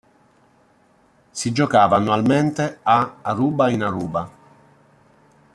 Si 1.31 1.51
giocava 1.51 1.95
annualmente 1.95 2.79
a 2.81 3.17
Aruba 3.21 3.69
in 3.69 3.83
Aruba. 3.83 4.31